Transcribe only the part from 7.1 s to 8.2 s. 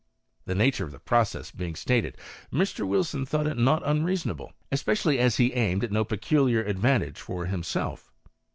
for himself.